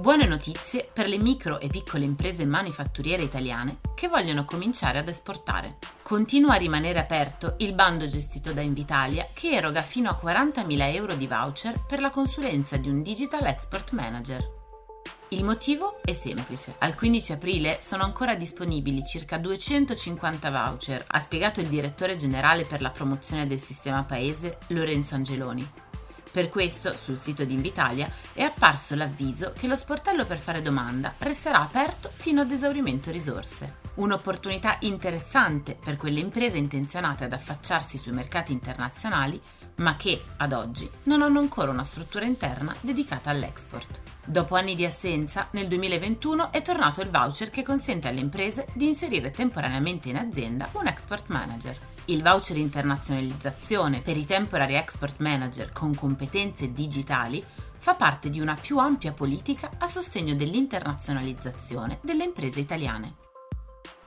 Buone 0.00 0.24
notizie 0.24 0.88
per 0.90 1.06
le 1.08 1.18
micro 1.18 1.60
e 1.60 1.66
piccole 1.66 2.06
imprese 2.06 2.46
manifatturiere 2.46 3.22
italiane 3.22 3.80
che 3.94 4.08
vogliono 4.08 4.46
cominciare 4.46 4.98
ad 4.98 5.08
esportare. 5.08 5.76
Continua 6.00 6.54
a 6.54 6.56
rimanere 6.56 6.98
aperto 6.98 7.56
il 7.58 7.74
bando 7.74 8.06
gestito 8.06 8.54
da 8.54 8.62
Invitalia 8.62 9.26
che 9.34 9.50
eroga 9.50 9.82
fino 9.82 10.08
a 10.08 10.18
40.000 10.18 10.94
euro 10.94 11.16
di 11.16 11.26
voucher 11.26 11.84
per 11.86 12.00
la 12.00 12.08
consulenza 12.08 12.78
di 12.78 12.88
un 12.88 13.02
Digital 13.02 13.44
Export 13.44 13.90
Manager. 13.90 14.42
Il 15.28 15.44
motivo 15.44 16.00
è 16.02 16.14
semplice. 16.14 16.76
Al 16.78 16.94
15 16.94 17.32
aprile 17.32 17.78
sono 17.82 18.02
ancora 18.02 18.34
disponibili 18.36 19.04
circa 19.04 19.36
250 19.36 20.50
voucher, 20.50 21.04
ha 21.08 21.20
spiegato 21.20 21.60
il 21.60 21.68
direttore 21.68 22.16
generale 22.16 22.64
per 22.64 22.80
la 22.80 22.88
promozione 22.88 23.46
del 23.46 23.60
sistema 23.60 24.02
paese 24.04 24.60
Lorenzo 24.68 25.14
Angeloni. 25.14 25.89
Per 26.32 26.48
questo, 26.48 26.96
sul 26.96 27.16
sito 27.16 27.44
di 27.44 27.54
Invitalia 27.54 28.08
è 28.32 28.42
apparso 28.42 28.94
l'avviso 28.94 29.52
che 29.58 29.66
lo 29.66 29.74
sportello 29.74 30.24
per 30.24 30.38
fare 30.38 30.62
domanda 30.62 31.12
resterà 31.18 31.60
aperto 31.60 32.10
fino 32.14 32.42
ad 32.42 32.52
esaurimento 32.52 33.10
risorse. 33.10 33.78
Un'opportunità 33.94 34.76
interessante 34.80 35.74
per 35.74 35.96
quelle 35.96 36.20
imprese 36.20 36.56
intenzionate 36.56 37.24
ad 37.24 37.32
affacciarsi 37.32 37.98
sui 37.98 38.12
mercati 38.12 38.52
internazionali, 38.52 39.40
ma 39.76 39.96
che, 39.96 40.22
ad 40.36 40.52
oggi, 40.52 40.88
non 41.04 41.22
hanno 41.22 41.40
ancora 41.40 41.72
una 41.72 41.82
struttura 41.82 42.24
interna 42.24 42.76
dedicata 42.80 43.30
all'export. 43.30 44.00
Dopo 44.24 44.54
anni 44.54 44.76
di 44.76 44.84
assenza, 44.84 45.48
nel 45.52 45.66
2021 45.66 46.52
è 46.52 46.62
tornato 46.62 47.00
il 47.00 47.10
voucher 47.10 47.50
che 47.50 47.64
consente 47.64 48.06
alle 48.06 48.20
imprese 48.20 48.66
di 48.72 48.86
inserire 48.86 49.32
temporaneamente 49.32 50.08
in 50.08 50.16
azienda 50.16 50.68
un 50.72 50.86
export 50.86 51.24
manager. 51.26 51.76
Il 52.10 52.24
voucher 52.24 52.56
internazionalizzazione 52.56 54.00
per 54.00 54.16
i 54.16 54.26
temporary 54.26 54.74
export 54.74 55.20
manager 55.20 55.70
con 55.70 55.94
competenze 55.94 56.72
digitali 56.72 57.44
fa 57.78 57.94
parte 57.94 58.30
di 58.30 58.40
una 58.40 58.56
più 58.60 58.78
ampia 58.78 59.12
politica 59.12 59.70
a 59.78 59.86
sostegno 59.86 60.34
dell'internazionalizzazione 60.34 62.00
delle 62.02 62.24
imprese 62.24 62.58
italiane. 62.58 63.29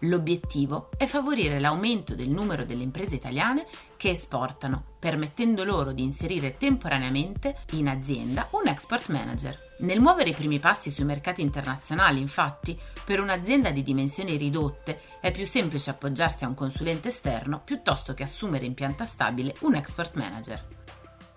L'obiettivo 0.03 0.89
è 0.97 1.05
favorire 1.05 1.59
l'aumento 1.59 2.13
del 2.13 2.29
numero 2.29 2.65
delle 2.65 2.83
imprese 2.83 3.15
italiane 3.15 3.65
che 3.95 4.09
esportano, 4.09 4.95
permettendo 4.99 5.63
loro 5.63 5.93
di 5.93 6.03
inserire 6.03 6.57
temporaneamente 6.57 7.55
in 7.71 7.87
azienda 7.87 8.47
un 8.51 8.67
export 8.67 9.07
manager. 9.09 9.71
Nel 9.79 10.01
muovere 10.01 10.31
i 10.31 10.33
primi 10.33 10.59
passi 10.59 10.89
sui 10.89 11.05
mercati 11.05 11.41
internazionali, 11.41 12.19
infatti, 12.19 12.77
per 13.05 13.21
un'azienda 13.21 13.69
di 13.69 13.81
dimensioni 13.81 14.35
ridotte 14.35 14.99
è 15.21 15.31
più 15.31 15.45
semplice 15.45 15.91
appoggiarsi 15.91 16.43
a 16.43 16.47
un 16.47 16.55
consulente 16.55 17.07
esterno 17.07 17.61
piuttosto 17.63 18.13
che 18.13 18.23
assumere 18.23 18.65
in 18.65 18.73
pianta 18.73 19.05
stabile 19.05 19.55
un 19.61 19.75
export 19.75 20.15
manager. 20.15 20.65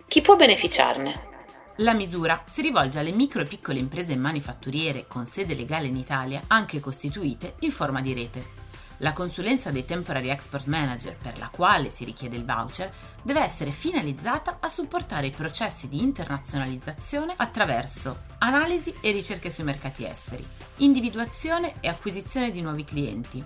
Chi 0.09 0.21
può 0.21 0.34
beneficiarne? 0.34 1.35
La 1.81 1.92
misura 1.92 2.42
si 2.47 2.62
rivolge 2.62 2.98
alle 2.98 3.12
micro 3.12 3.42
e 3.42 3.44
piccole 3.44 3.78
imprese 3.78 4.16
manifatturiere 4.16 5.04
con 5.06 5.26
sede 5.26 5.54
legale 5.54 5.88
in 5.88 5.97
Italia, 5.97 6.44
anche 6.47 6.81
costituite 6.81 7.56
in 7.60 7.70
forma 7.70 8.00
di 8.00 8.14
rete. 8.14 8.64
La 9.00 9.12
consulenza 9.12 9.70
dei 9.70 9.84
temporary 9.84 10.31
export 10.31 10.65
manager 10.65 11.15
per 11.16 11.36
la 11.38 11.50
quale 11.53 11.91
si 11.91 12.04
richiede 12.04 12.34
il 12.34 12.47
voucher 12.47 12.91
deve 13.22 13.41
essere 13.42 13.72
finalizzata 13.72 14.56
a 14.59 14.69
supportare 14.69 15.26
i 15.26 15.32
processi 15.32 15.86
di 15.91 16.00
internazionalizzazione 16.00 17.34
attraverso 17.36 18.20
analisi 18.38 18.94
e 19.03 19.10
ricerche 19.10 19.50
sui 19.50 19.65
mercati 19.65 20.06
esteri, 20.06 20.47
individuazione 20.76 21.75
e 21.81 21.88
acquisizione 21.88 22.50
di 22.50 22.62
nuovi 22.62 22.84
clienti, 22.84 23.44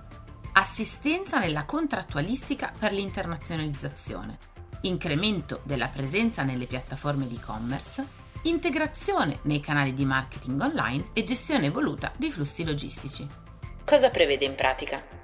assistenza 0.52 1.40
nella 1.40 1.64
contrattualistica 1.64 2.72
per 2.78 2.92
l'internazionalizzazione, 2.92 4.38
incremento 4.82 5.62
della 5.64 5.88
presenza 5.88 6.44
nelle 6.44 6.66
piattaforme 6.66 7.26
di 7.26 7.34
e-commerce, 7.34 8.19
integrazione 8.42 9.38
nei 9.42 9.60
canali 9.60 9.92
di 9.92 10.04
marketing 10.04 10.60
online 10.60 11.10
e 11.12 11.22
gestione 11.24 11.66
evoluta 11.66 12.12
dei 12.16 12.30
flussi 12.30 12.64
logistici. 12.64 13.26
Cosa 13.84 14.10
prevede 14.10 14.44
in 14.44 14.54
pratica? 14.54 15.18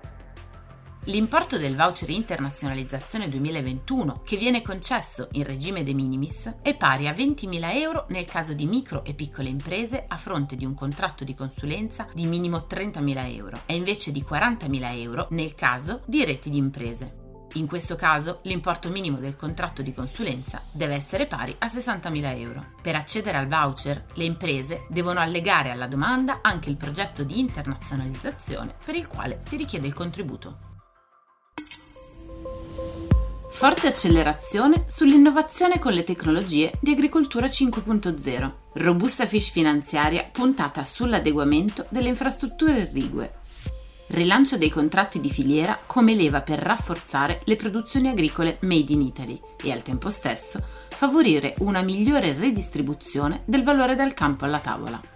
L'importo 1.09 1.56
del 1.56 1.77
voucher 1.77 2.10
internazionalizzazione 2.10 3.28
2021, 3.28 4.22
che 4.25 4.37
viene 4.37 4.60
concesso 4.60 5.28
in 5.32 5.44
regime 5.44 5.84
de 5.84 5.94
minimis, 5.94 6.53
è 6.62 6.77
pari 6.77 7.06
a 7.06 7.12
20.000 7.12 7.75
euro 7.81 8.06
nel 8.09 8.27
caso 8.27 8.54
di 8.54 8.66
micro 8.66 9.04
e 9.04 9.15
piccole 9.15 9.48
imprese 9.48 10.04
a 10.09 10.16
fronte 10.16 10.56
di 10.56 10.65
un 10.65 10.75
contratto 10.75 11.22
di 11.22 11.34
consulenza 11.34 12.09
di 12.12 12.27
minimo 12.27 12.66
30.000 12.69 13.37
euro 13.37 13.60
e 13.66 13.77
invece 13.77 14.10
di 14.10 14.25
40.000 14.28 14.98
euro 14.98 15.28
nel 15.31 15.54
caso 15.54 16.03
di 16.06 16.25
reti 16.25 16.50
di 16.50 16.59
imprese. 16.59 17.26
In 17.56 17.67
questo 17.67 17.97
caso 17.97 18.41
l'importo 18.43 18.91
minimo 18.91 19.17
del 19.17 19.34
contratto 19.34 19.81
di 19.81 19.94
consulenza 19.94 20.62
deve 20.72 20.94
essere 20.94 21.27
pari 21.27 21.55
a 21.59 21.67
60.000 21.67 22.39
euro. 22.39 22.67
Per 22.83 22.94
accedere 22.94 23.39
al 23.39 23.49
voucher, 23.49 24.05
le 24.15 24.25
imprese 24.25 24.84
devono 24.91 25.21
allegare 25.21 25.71
alla 25.71 25.87
domanda 25.87 26.41
anche 26.43 26.69
il 26.69 26.77
progetto 26.77 27.25
di 27.25 27.41
internazionalizzazione 27.41 28.75
per 28.84 28.95
il 28.95 29.06
quale 29.06 29.41
si 29.47 29.56
richiede 29.56 29.87
il 29.87 29.95
contributo. 29.95 30.75
Forte 33.49 33.87
accelerazione 33.87 34.84
sull'innovazione 34.87 35.78
con 35.78 35.95
le 35.95 36.05
tecnologie 36.05 36.72
di 36.78 36.91
agricoltura 36.93 37.47
5.0. 37.47 38.53
Robusta 38.75 39.25
fish 39.25 39.49
finanziaria 39.49 40.28
puntata 40.31 40.84
sull'adeguamento 40.84 41.87
delle 41.89 42.09
infrastrutture 42.09 42.81
irrigue. 42.81 43.45
Rilancio 44.09 44.56
dei 44.56 44.71
contratti 44.71 45.21
di 45.21 45.31
filiera 45.31 45.78
come 45.84 46.15
leva 46.15 46.41
per 46.41 46.61
rafforzare 46.61 47.41
le 47.44 47.56
produzioni 47.56 48.09
agricole 48.09 48.59
made 48.61 48.93
in 48.93 49.00
Italy 49.00 49.41
e 49.62 49.72
al 49.72 49.83
tempo 49.83 50.11
stesso 50.11 50.62
favorire 50.89 51.55
una 51.59 51.83
migliore 51.83 52.33
redistribuzione 52.33 53.43
del 53.45 53.65
valore 53.65 53.97
dal 53.97 54.15
campo 54.15 54.45
alla 54.45 54.61
tavola 54.61 55.15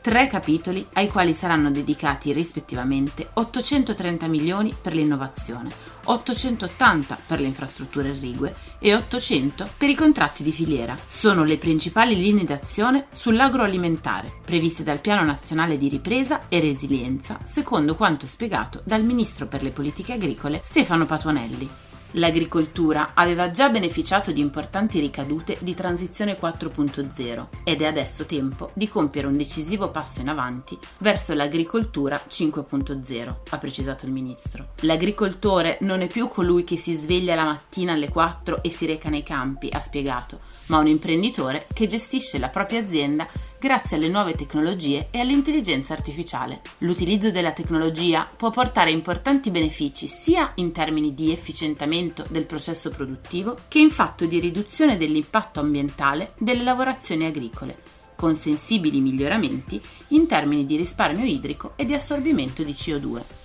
tre 0.00 0.28
capitoli 0.28 0.86
ai 0.94 1.08
quali 1.08 1.32
saranno 1.32 1.70
dedicati 1.70 2.32
rispettivamente 2.32 3.28
830 3.34 4.26
milioni 4.28 4.74
per 4.80 4.94
l'innovazione, 4.94 5.70
880 6.04 7.18
per 7.26 7.40
le 7.40 7.46
infrastrutture 7.46 8.08
irrigue 8.08 8.54
e 8.78 8.94
800 8.94 9.68
per 9.76 9.88
i 9.88 9.94
contratti 9.94 10.42
di 10.42 10.52
filiera. 10.52 10.96
Sono 11.06 11.44
le 11.44 11.58
principali 11.58 12.16
linee 12.16 12.44
d'azione 12.44 13.06
sull'agroalimentare 13.12 14.32
previste 14.44 14.82
dal 14.82 15.00
Piano 15.00 15.24
Nazionale 15.24 15.76
di 15.76 15.88
Ripresa 15.88 16.48
e 16.48 16.60
Resilienza, 16.60 17.38
secondo 17.44 17.94
quanto 17.94 18.26
spiegato 18.26 18.80
dal 18.84 19.04
Ministro 19.04 19.46
per 19.46 19.62
le 19.62 19.70
Politiche 19.70 20.14
Agricole 20.14 20.60
Stefano 20.62 21.04
Patuanelli. 21.04 21.89
L'agricoltura 22.14 23.12
aveva 23.14 23.52
già 23.52 23.68
beneficiato 23.68 24.32
di 24.32 24.40
importanti 24.40 24.98
ricadute 24.98 25.56
di 25.60 25.74
transizione 25.74 26.36
4.0 26.36 27.46
ed 27.62 27.82
è 27.82 27.86
adesso 27.86 28.26
tempo 28.26 28.70
di 28.74 28.88
compiere 28.88 29.28
un 29.28 29.36
decisivo 29.36 29.90
passo 29.90 30.20
in 30.20 30.28
avanti 30.28 30.76
verso 30.98 31.34
l'agricoltura 31.34 32.20
5.0, 32.28 33.34
ha 33.50 33.58
precisato 33.58 34.06
il 34.06 34.12
ministro. 34.12 34.70
L'agricoltore 34.80 35.78
non 35.82 36.00
è 36.00 36.08
più 36.08 36.26
colui 36.26 36.64
che 36.64 36.76
si 36.76 36.94
sveglia 36.94 37.36
la 37.36 37.44
mattina 37.44 37.92
alle 37.92 38.08
4 38.08 38.62
e 38.62 38.70
si 38.70 38.86
reca 38.86 39.08
nei 39.08 39.22
campi, 39.22 39.68
ha 39.70 39.78
spiegato, 39.78 40.40
ma 40.66 40.78
un 40.78 40.88
imprenditore 40.88 41.66
che 41.72 41.86
gestisce 41.86 42.38
la 42.38 42.48
propria 42.48 42.80
azienda 42.80 43.28
grazie 43.60 43.98
alle 43.98 44.08
nuove 44.08 44.34
tecnologie 44.34 45.08
e 45.10 45.20
all'intelligenza 45.20 45.92
artificiale. 45.92 46.62
L'utilizzo 46.78 47.30
della 47.30 47.52
tecnologia 47.52 48.26
può 48.34 48.48
portare 48.48 48.90
importanti 48.90 49.50
benefici 49.50 50.06
sia 50.06 50.52
in 50.54 50.72
termini 50.72 51.12
di 51.12 51.30
efficientamento 51.30 52.24
del 52.30 52.46
processo 52.46 52.88
produttivo 52.88 53.58
che 53.68 53.78
in 53.78 53.90
fatto 53.90 54.24
di 54.24 54.40
riduzione 54.40 54.96
dell'impatto 54.96 55.60
ambientale 55.60 56.32
delle 56.38 56.62
lavorazioni 56.62 57.26
agricole, 57.26 57.76
con 58.16 58.34
sensibili 58.34 59.00
miglioramenti 59.00 59.78
in 60.08 60.26
termini 60.26 60.64
di 60.64 60.76
risparmio 60.76 61.26
idrico 61.26 61.74
e 61.76 61.84
di 61.84 61.92
assorbimento 61.92 62.62
di 62.62 62.72
CO2. 62.72 63.39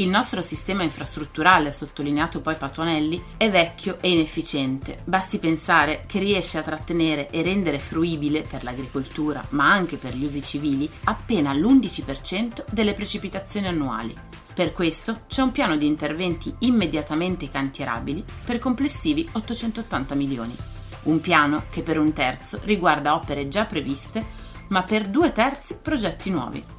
Il 0.00 0.06
nostro 0.08 0.42
sistema 0.42 0.84
infrastrutturale, 0.84 1.70
ha 1.70 1.72
sottolineato 1.72 2.40
poi 2.40 2.54
Patuanelli, 2.54 3.20
è 3.36 3.50
vecchio 3.50 3.98
e 4.00 4.12
inefficiente. 4.12 5.00
Basti 5.02 5.38
pensare 5.38 6.04
che 6.06 6.20
riesce 6.20 6.56
a 6.56 6.62
trattenere 6.62 7.30
e 7.30 7.42
rendere 7.42 7.80
fruibile 7.80 8.42
per 8.42 8.62
l'agricoltura, 8.62 9.44
ma 9.50 9.72
anche 9.72 9.96
per 9.96 10.14
gli 10.14 10.22
usi 10.22 10.40
civili, 10.40 10.88
appena 11.02 11.52
l'11% 11.52 12.62
delle 12.70 12.94
precipitazioni 12.94 13.66
annuali. 13.66 14.14
Per 14.54 14.70
questo 14.70 15.22
c'è 15.26 15.42
un 15.42 15.50
piano 15.50 15.76
di 15.76 15.88
interventi 15.88 16.54
immediatamente 16.60 17.48
cantierabili 17.48 18.22
per 18.44 18.60
complessivi 18.60 19.28
880 19.32 20.14
milioni. 20.14 20.56
Un 21.04 21.18
piano 21.18 21.64
che 21.70 21.82
per 21.82 21.98
un 21.98 22.12
terzo 22.12 22.60
riguarda 22.62 23.16
opere 23.16 23.48
già 23.48 23.64
previste, 23.64 24.24
ma 24.68 24.84
per 24.84 25.08
due 25.08 25.32
terzi 25.32 25.76
progetti 25.82 26.30
nuovi. 26.30 26.76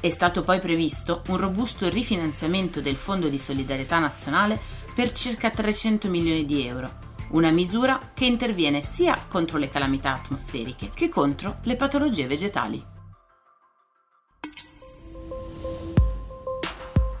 È 0.00 0.08
stato 0.08 0.42
poi 0.42 0.58
previsto 0.60 1.22
un 1.28 1.36
robusto 1.36 1.86
rifinanziamento 1.90 2.80
del 2.80 2.96
Fondo 2.96 3.28
di 3.28 3.38
solidarietà 3.38 3.98
nazionale 3.98 4.58
per 4.94 5.12
circa 5.12 5.50
300 5.50 6.08
milioni 6.08 6.46
di 6.46 6.66
euro, 6.66 6.90
una 7.32 7.50
misura 7.50 8.12
che 8.14 8.24
interviene 8.24 8.80
sia 8.80 9.22
contro 9.28 9.58
le 9.58 9.68
calamità 9.68 10.14
atmosferiche 10.14 10.90
che 10.94 11.10
contro 11.10 11.58
le 11.64 11.76
patologie 11.76 12.26
vegetali. 12.26 12.82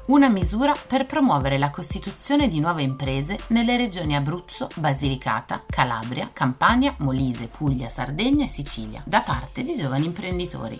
Una 0.06 0.30
misura 0.30 0.74
per 0.86 1.04
promuovere 1.04 1.58
la 1.58 1.70
costituzione 1.70 2.48
di 2.48 2.60
nuove 2.60 2.80
imprese 2.80 3.38
nelle 3.48 3.76
regioni 3.76 4.16
Abruzzo, 4.16 4.68
Basilicata, 4.76 5.64
Calabria, 5.68 6.30
Campania, 6.32 6.96
Molise, 7.00 7.46
Puglia, 7.46 7.90
Sardegna 7.90 8.46
e 8.46 8.48
Sicilia 8.48 9.02
da 9.04 9.20
parte 9.20 9.62
di 9.62 9.76
giovani 9.76 10.06
imprenditori. 10.06 10.78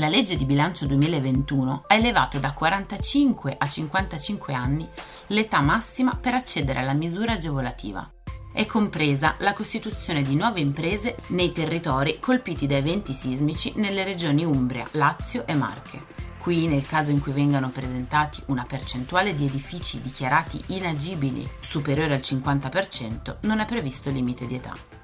La 0.00 0.08
legge 0.08 0.38
di 0.38 0.46
bilancio 0.46 0.86
2021 0.86 1.84
ha 1.86 1.94
elevato 1.94 2.38
da 2.38 2.54
45 2.54 3.56
a 3.58 3.68
55 3.68 4.54
anni 4.54 4.88
l'età 5.26 5.60
massima 5.60 6.16
per 6.16 6.32
accedere 6.32 6.78
alla 6.78 6.94
misura 6.94 7.34
agevolativa. 7.34 8.10
È 8.50 8.64
compresa 8.64 9.34
la 9.40 9.52
costituzione 9.52 10.22
di 10.22 10.34
nuove 10.34 10.60
imprese 10.60 11.16
nei 11.28 11.52
territori 11.52 12.18
colpiti 12.18 12.66
da 12.66 12.76
eventi 12.76 13.12
sismici 13.12 13.74
nelle 13.76 14.02
regioni 14.02 14.42
Umbria, 14.42 14.88
Lazio 14.92 15.46
e 15.46 15.52
Marche. 15.52 16.02
Qui, 16.38 16.66
nel 16.66 16.86
caso 16.86 17.10
in 17.10 17.20
cui 17.20 17.32
vengano 17.32 17.68
presentati 17.68 18.42
una 18.46 18.64
percentuale 18.66 19.34
di 19.34 19.44
edifici 19.44 20.00
dichiarati 20.00 20.58
inagibili 20.68 21.46
superiore 21.60 22.14
al 22.14 22.20
50%, 22.20 23.36
non 23.42 23.60
è 23.60 23.66
previsto 23.66 24.08
limite 24.08 24.46
di 24.46 24.54
età. 24.54 24.99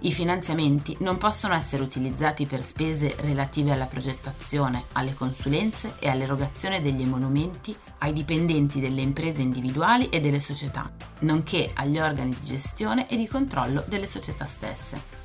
I 0.00 0.12
finanziamenti 0.12 0.96
non 1.00 1.18
possono 1.18 1.54
essere 1.54 1.82
utilizzati 1.82 2.46
per 2.46 2.62
spese 2.62 3.16
relative 3.20 3.72
alla 3.72 3.86
progettazione, 3.86 4.84
alle 4.92 5.12
consulenze 5.12 5.94
e 5.98 6.08
all'erogazione 6.08 6.80
degli 6.80 7.02
emolumenti 7.02 7.76
ai 7.98 8.12
dipendenti 8.12 8.78
delle 8.78 9.00
imprese 9.00 9.42
individuali 9.42 10.08
e 10.08 10.20
delle 10.20 10.38
società, 10.38 10.88
nonché 11.20 11.72
agli 11.74 11.98
organi 11.98 12.30
di 12.30 12.44
gestione 12.44 13.08
e 13.08 13.16
di 13.16 13.26
controllo 13.26 13.84
delle 13.88 14.06
società 14.06 14.44
stesse. 14.44 15.16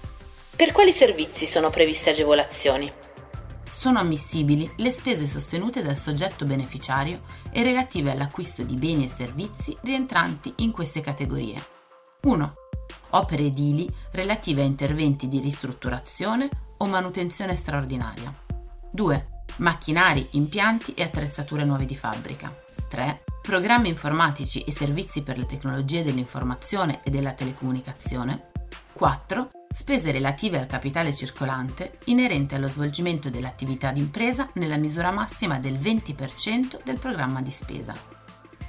Per 0.55 0.71
quali 0.71 0.91
servizi 0.91 1.45
sono 1.45 1.69
previste 1.69 2.09
agevolazioni? 2.09 2.91
Sono 3.69 3.99
ammissibili 3.99 4.71
le 4.77 4.89
spese 4.89 5.27
sostenute 5.27 5.83
dal 5.83 5.97
soggetto 5.97 6.45
beneficiario 6.45 7.21
e 7.51 7.61
relative 7.61 8.11
all'acquisto 8.11 8.63
di 8.63 8.75
beni 8.75 9.05
e 9.05 9.09
servizi 9.09 9.77
rientranti 9.81 10.51
in 10.57 10.71
queste 10.71 11.01
categorie. 11.01 11.63
1 12.21 12.61
opere 13.11 13.43
edili 13.43 13.89
relative 14.11 14.61
a 14.61 14.65
interventi 14.65 15.27
di 15.27 15.39
ristrutturazione 15.39 16.49
o 16.77 16.85
manutenzione 16.85 17.55
straordinaria. 17.55 18.33
2. 18.91 19.27
Macchinari, 19.57 20.27
impianti 20.31 20.93
e 20.93 21.03
attrezzature 21.03 21.63
nuove 21.63 21.85
di 21.85 21.95
fabbrica. 21.95 22.53
3. 22.89 23.23
Programmi 23.41 23.89
informatici 23.89 24.61
e 24.63 24.71
servizi 24.71 25.21
per 25.21 25.37
le 25.37 25.45
tecnologie 25.45 26.03
dell'informazione 26.03 27.01
e 27.03 27.09
della 27.09 27.33
telecomunicazione. 27.33 28.51
4. 28.93 29.49
Spese 29.73 30.11
relative 30.11 30.59
al 30.59 30.67
capitale 30.67 31.15
circolante 31.15 31.97
inerente 32.05 32.55
allo 32.55 32.67
svolgimento 32.67 33.29
dell'attività 33.29 33.91
d'impresa 33.91 34.49
nella 34.53 34.77
misura 34.77 35.11
massima 35.11 35.57
del 35.57 35.79
20% 35.79 36.83
del 36.83 36.99
programma 36.99 37.41
di 37.41 37.51
spesa. 37.51 37.93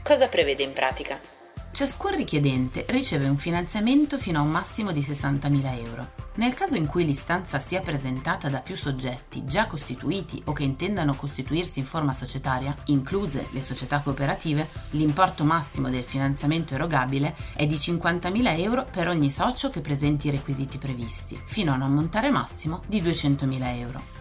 Cosa 0.03 0.29
prevede 0.29 0.63
in 0.63 0.73
pratica? 0.73 1.19
Ciascun 1.75 2.15
richiedente 2.15 2.85
riceve 2.91 3.27
un 3.27 3.37
finanziamento 3.37 4.17
fino 4.17 4.39
a 4.39 4.43
un 4.43 4.49
massimo 4.49 4.93
di 4.93 5.01
60.000 5.01 5.85
euro. 5.85 6.13
Nel 6.35 6.55
caso 6.55 6.77
in 6.77 6.87
cui 6.87 7.05
l'istanza 7.05 7.59
sia 7.59 7.81
presentata 7.81 8.49
da 8.49 8.61
più 8.61 8.77
soggetti 8.77 9.45
già 9.45 9.67
costituiti 9.67 10.41
o 10.45 10.53
che 10.53 10.63
intendano 10.63 11.17
costituirsi 11.17 11.81
in 11.81 11.85
forma 11.85 12.15
societaria, 12.15 12.77
incluse 12.87 13.49
le 13.51 13.61
società 13.61 13.99
cooperative, 13.99 14.69
l'importo 14.91 15.43
massimo 15.43 15.91
del 15.91 16.05
finanziamento 16.05 16.75
erogabile 16.75 17.35
è 17.55 17.67
di 17.67 17.75
50.000 17.75 18.61
euro 18.61 18.87
per 18.89 19.09
ogni 19.09 19.33
socio 19.33 19.71
che 19.71 19.81
presenti 19.81 20.29
i 20.29 20.31
requisiti 20.31 20.79
previsti, 20.79 21.37
fino 21.45 21.73
a 21.73 21.75
un 21.75 21.83
ammontare 21.83 22.31
massimo 22.31 22.83
di 22.87 23.03
200.000 23.03 23.79
euro. 23.81 24.14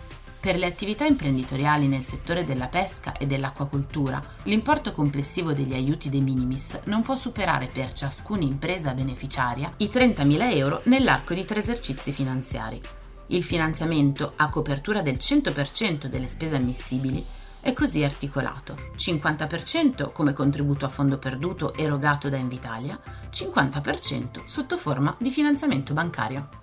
Per 0.44 0.58
le 0.58 0.66
attività 0.66 1.06
imprenditoriali 1.06 1.88
nel 1.88 2.04
settore 2.04 2.44
della 2.44 2.68
pesca 2.68 3.14
e 3.14 3.26
dell'acquacoltura, 3.26 4.22
l'importo 4.44 4.92
complessivo 4.92 5.54
degli 5.54 5.74
aiuti 5.74 6.10
de 6.10 6.20
minimis 6.20 6.82
non 6.84 7.02
può 7.02 7.16
superare 7.16 7.68
per 7.68 7.94
ciascuna 7.94 8.44
impresa 8.44 8.94
beneficiaria 8.94 9.72
i 9.78 9.86
30.000 9.86 10.54
euro 10.58 10.82
nell'arco 10.88 11.34
di 11.34 11.46
tre 11.46 11.62
esercizi 11.62 12.12
finanziari. 12.12 12.82
Il 13.28 13.42
finanziamento 13.42 14.34
a 14.36 14.50
copertura 14.50 15.02
del 15.02 15.16
100% 15.16 16.08
delle 16.08 16.28
spese 16.28 16.58
ammissibili 16.58 17.26
è 17.62 17.72
così 17.72 18.04
articolato: 18.04 18.76
50% 18.98 20.12
come 20.12 20.34
contributo 20.34 20.84
a 20.84 20.90
fondo 20.90 21.20
perduto 21.20 21.74
erogato 21.74 22.28
da 22.28 22.36
Invitalia, 22.36 23.00
50% 23.32 24.44
sotto 24.44 24.76
forma 24.76 25.16
di 25.18 25.32
finanziamento 25.32 25.94
bancario. 25.94 26.63